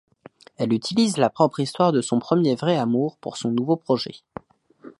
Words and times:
Elle 0.57 0.73
utilise 0.73 1.17
la 1.17 1.29
propre 1.29 1.59
histoire 1.59 1.91
de 1.91 2.01
son 2.01 2.17
premier 2.17 2.55
vrai 2.55 2.75
amour 2.75 3.17
pour 3.19 3.37
son 3.37 3.51
nouveau 3.51 3.75
projet. 3.77 4.23